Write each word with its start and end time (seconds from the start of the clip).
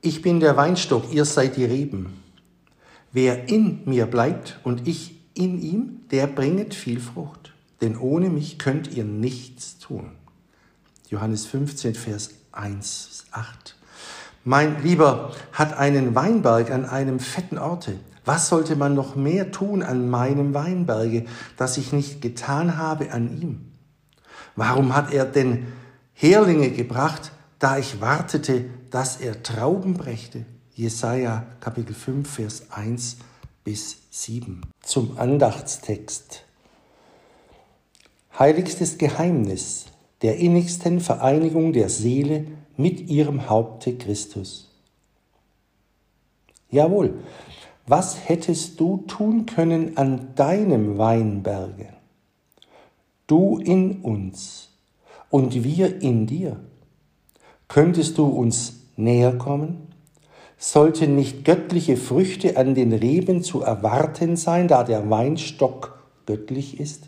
Ich 0.00 0.22
bin 0.22 0.38
der 0.38 0.56
Weinstock, 0.56 1.12
ihr 1.12 1.24
seid 1.24 1.56
die 1.56 1.64
Reben. 1.64 2.22
Wer 3.10 3.48
in 3.48 3.80
mir 3.84 4.06
bleibt 4.06 4.60
und 4.62 4.86
ich 4.86 5.18
in 5.34 5.60
ihm, 5.60 6.00
der 6.10 6.28
bringet 6.28 6.74
viel 6.74 7.00
Frucht. 7.00 7.52
Denn 7.80 7.96
ohne 7.96 8.30
mich 8.30 8.58
könnt 8.58 8.92
ihr 8.94 9.04
nichts 9.04 9.78
tun. 9.78 10.12
Johannes 11.08 11.46
15, 11.46 11.94
Vers 11.94 12.30
1, 12.52 13.26
8. 13.32 13.76
Mein 14.44 14.82
Lieber 14.82 15.32
hat 15.52 15.76
einen 15.76 16.14
Weinberg 16.14 16.70
an 16.70 16.84
einem 16.84 17.18
fetten 17.18 17.58
Orte. 17.58 17.98
Was 18.24 18.48
sollte 18.48 18.76
man 18.76 18.94
noch 18.94 19.16
mehr 19.16 19.50
tun 19.50 19.82
an 19.82 20.08
meinem 20.10 20.54
Weinberge, 20.54 21.24
das 21.56 21.76
ich 21.76 21.92
nicht 21.92 22.20
getan 22.20 22.76
habe 22.76 23.10
an 23.12 23.40
ihm? 23.40 23.72
Warum 24.54 24.94
hat 24.94 25.12
er 25.12 25.24
denn 25.24 25.66
Herlinge 26.12 26.70
gebracht, 26.70 27.32
da 27.58 27.78
ich 27.78 28.00
wartete, 28.00 28.66
dass 28.90 29.20
er 29.20 29.42
Trauben 29.42 29.94
brächte? 29.94 30.44
Jesaja 30.74 31.46
Kapitel 31.60 31.94
5, 31.94 32.30
Vers 32.30 32.70
1 32.70 33.16
bis 33.64 33.98
7. 34.10 34.62
Zum 34.80 35.18
Andachtstext. 35.18 36.44
Heiligstes 38.38 38.98
Geheimnis 38.98 39.86
der 40.22 40.36
innigsten 40.38 41.00
Vereinigung 41.00 41.72
der 41.72 41.88
Seele 41.88 42.46
mit 42.76 43.10
ihrem 43.10 43.48
Haupte 43.48 43.96
Christus. 43.96 44.68
Jawohl, 46.70 47.20
was 47.86 48.28
hättest 48.28 48.78
du 48.78 48.98
tun 49.06 49.46
können 49.46 49.96
an 49.96 50.34
deinem 50.34 50.98
Weinberge? 50.98 51.88
Du 53.26 53.58
in 53.58 54.02
uns 54.02 54.70
und 55.30 55.64
wir 55.64 56.00
in 56.02 56.26
dir. 56.26 56.60
Könntest 57.66 58.18
du 58.18 58.26
uns 58.26 58.77
näher 58.98 59.32
kommen? 59.32 59.88
Sollten 60.58 61.14
nicht 61.14 61.44
göttliche 61.44 61.96
Früchte 61.96 62.56
an 62.56 62.74
den 62.74 62.92
Reben 62.92 63.42
zu 63.42 63.62
erwarten 63.62 64.36
sein, 64.36 64.66
da 64.66 64.82
der 64.82 65.08
Weinstock 65.08 66.02
göttlich 66.26 66.80
ist? 66.80 67.04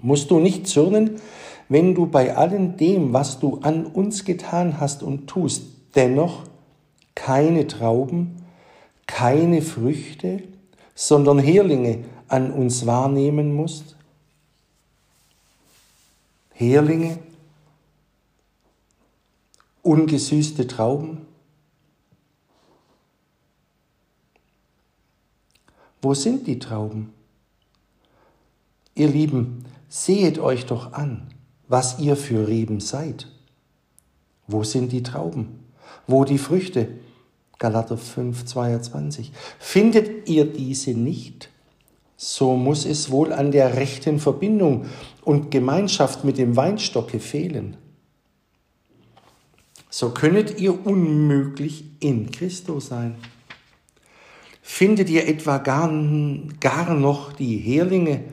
Musst 0.00 0.30
du 0.30 0.40
nicht 0.40 0.66
zürnen, 0.66 1.20
wenn 1.68 1.94
du 1.94 2.06
bei 2.06 2.36
allem 2.36 2.76
dem, 2.76 3.12
was 3.12 3.40
du 3.40 3.58
an 3.62 3.86
uns 3.86 4.24
getan 4.24 4.80
hast 4.80 5.02
und 5.02 5.26
tust, 5.26 5.64
dennoch 5.94 6.44
keine 7.14 7.66
Trauben, 7.66 8.42
keine 9.06 9.62
Früchte, 9.62 10.42
sondern 10.94 11.38
Herlinge 11.38 12.04
an 12.28 12.50
uns 12.50 12.86
wahrnehmen 12.86 13.54
musst? 13.54 13.96
Herlinge, 16.52 17.18
ungesüßte 19.88 20.66
Trauben? 20.66 21.26
Wo 26.00 26.14
sind 26.14 26.46
die 26.46 26.58
Trauben? 26.58 27.12
Ihr 28.94 29.08
Lieben, 29.08 29.64
sehet 29.88 30.38
euch 30.38 30.66
doch 30.66 30.92
an 30.92 31.28
was 31.68 31.98
ihr 31.98 32.16
für 32.16 32.48
Reben 32.48 32.80
seid. 32.80 33.28
Wo 34.46 34.64
sind 34.64 34.90
die 34.92 35.02
Trauben? 35.02 35.60
Wo 36.06 36.24
die 36.24 36.38
Früchte? 36.38 36.88
Galater 37.58 37.98
5, 37.98 38.46
22. 38.46 39.32
Findet 39.58 40.28
ihr 40.28 40.46
diese 40.46 40.92
nicht? 40.92 41.50
So 42.16 42.56
muss 42.56 42.84
es 42.84 43.10
wohl 43.10 43.32
an 43.32 43.52
der 43.52 43.76
rechten 43.76 44.18
Verbindung 44.18 44.86
und 45.22 45.50
Gemeinschaft 45.50 46.24
mit 46.24 46.38
dem 46.38 46.56
Weinstocke 46.56 47.20
fehlen. 47.20 47.76
So 49.90 50.10
könnet 50.10 50.60
ihr 50.60 50.86
unmöglich 50.86 51.84
in 52.00 52.30
Christo 52.30 52.80
sein. 52.80 53.16
Findet 54.62 55.08
ihr 55.08 55.26
etwa 55.26 55.58
gar, 55.58 55.90
gar 56.60 56.94
noch 56.94 57.32
die 57.32 57.56
Herlinge, 57.56 58.24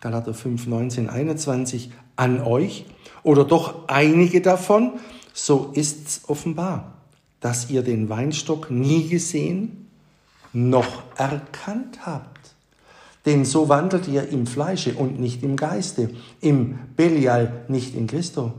Galater 0.00 0.34
5, 0.34 0.68
19, 0.68 1.10
21, 1.10 1.90
an 2.14 2.40
euch 2.40 2.86
oder 3.22 3.44
doch 3.44 3.88
einige 3.88 4.40
davon, 4.40 4.92
so 5.32 5.72
ist's 5.74 6.22
offenbar, 6.28 6.94
dass 7.40 7.70
ihr 7.70 7.82
den 7.82 8.08
Weinstock 8.08 8.70
nie 8.70 9.08
gesehen 9.08 9.88
noch 10.52 11.02
erkannt 11.16 12.06
habt. 12.06 12.54
Denn 13.26 13.44
so 13.44 13.68
wandelt 13.68 14.08
ihr 14.08 14.28
im 14.28 14.46
Fleische 14.46 14.94
und 14.94 15.20
nicht 15.20 15.42
im 15.42 15.56
Geiste, 15.56 16.10
im 16.40 16.78
Belial, 16.96 17.64
nicht 17.68 17.94
in 17.94 18.06
Christo. 18.06 18.52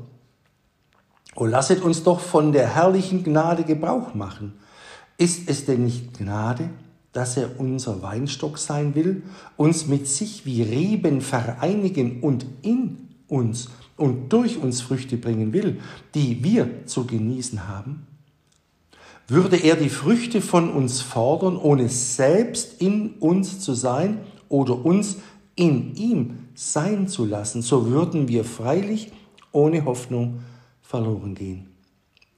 O 1.36 1.46
lasset 1.46 1.81
uns 1.81 2.03
doch 2.03 2.19
von 2.19 2.52
der 2.52 2.75
herrlichen 2.75 3.24
Gnade 3.24 3.64
Gebrauch 3.64 4.14
machen. 4.14 4.53
Ist 5.18 5.50
es 5.50 5.66
denn 5.66 5.86
nicht 5.86 6.18
Gnade, 6.18 6.69
dass 7.14 7.38
er 7.38 7.59
unser 7.59 8.02
Weinstock 8.02 8.58
sein 8.58 8.96
will, 8.96 9.24
uns 9.56 9.88
mit 9.88 10.08
sich 10.08 10.46
wie 10.46 10.62
Reben 10.62 11.22
vereinigen 11.22 12.22
und 12.22 12.46
in 12.62 13.09
uns 13.28 13.69
und 13.97 14.34
durch 14.34 14.58
uns 14.58 14.81
Früchte 14.81 15.18
bringen 15.18 15.53
will, 15.53 15.80
die 16.16 16.44
wir 16.44 16.86
zu 16.86 17.06
genießen 17.06 17.68
haben? 17.68 18.08
Würde 19.28 19.56
er 19.56 19.75
die 19.78 19.90
Früchte 19.90 20.42
von 20.42 20.69
uns 20.69 21.00
fordern, 21.02 21.56
ohne 21.56 21.88
selbst 21.88 22.81
in 22.81 23.13
uns 23.19 23.59
zu 23.59 23.74
sein 23.74 24.19
oder 24.50 24.86
uns 24.86 25.18
in 25.56 25.96
ihm 25.96 26.48
sein 26.56 27.08
zu 27.08 27.25
lassen, 27.25 27.62
so 27.62 27.88
würden 27.88 28.28
wir 28.28 28.44
freilich 28.44 29.12
ohne 29.52 29.86
Hoffnung 29.86 30.40
verloren 30.91 31.35
gehen. 31.35 31.74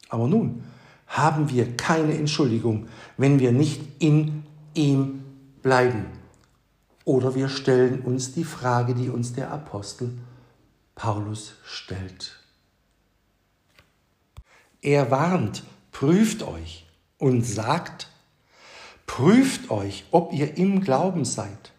Aber 0.09 0.27
nun 0.27 0.63
haben 1.07 1.49
wir 1.49 1.75
keine 1.75 2.15
Entschuldigung, 2.15 2.87
wenn 3.17 3.39
wir 3.39 3.51
nicht 3.51 3.81
in 3.99 4.43
ihm 4.75 5.23
bleiben. 5.63 6.05
Oder 7.03 7.33
wir 7.35 7.49
stellen 7.49 8.01
uns 8.01 8.33
die 8.33 8.43
Frage, 8.43 8.93
die 8.93 9.09
uns 9.09 9.33
der 9.33 9.51
Apostel 9.51 10.11
Paulus 10.95 11.55
stellt. 11.65 12.37
Er 14.81 15.09
warnt, 15.09 15.63
prüft 15.91 16.43
euch 16.43 16.85
und 17.17 17.41
sagt, 17.41 18.07
prüft 19.07 19.71
euch, 19.71 20.05
ob 20.11 20.31
ihr 20.31 20.57
im 20.57 20.81
Glauben 20.81 21.25
seid. 21.25 21.71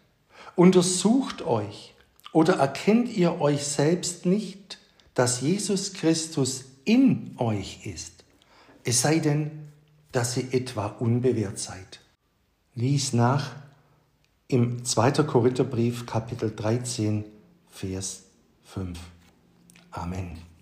Untersucht 0.55 1.41
euch 1.41 1.93
oder 2.33 2.55
erkennt 2.55 3.09
ihr 3.15 3.39
euch 3.39 3.63
selbst 3.63 4.25
nicht, 4.25 4.77
dass 5.15 5.41
Jesus 5.41 5.93
Christus 5.93 6.65
in 6.83 7.33
euch 7.37 7.85
ist, 7.85 8.23
es 8.83 9.01
sei 9.01 9.17
denn, 9.17 9.69
dass 10.11 10.37
ihr 10.37 10.53
etwa 10.53 10.85
unbewehrt 10.85 11.57
seid. 11.57 12.01
Lies 12.75 13.13
nach 13.13 13.55
im 14.47 14.85
2. 14.85 15.23
Korintherbrief 15.23 16.05
Kapitel 16.05 16.53
13, 16.55 17.25
Vers 17.69 18.23
5. 18.63 18.99
Amen. 19.91 20.54